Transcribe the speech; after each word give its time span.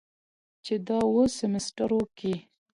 چې 0.65 0.73
دا 0.87 0.97
اووه 1.07 1.25
سميسترو 1.39 2.01
کې 2.17 2.33